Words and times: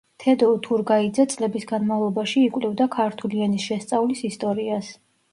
თედო 0.21 0.47
უთურგაიძე 0.51 1.25
წლების 1.33 1.67
განმავლობაში 1.71 2.41
იკვლევდა 2.45 2.87
ქართული 2.95 3.43
ენის 3.49 3.67
შესწავლის 3.69 4.23
ისტორიას. 4.31 4.91